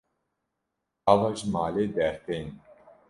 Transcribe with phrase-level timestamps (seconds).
[1.05, 2.47] Gava ji malê dertêm.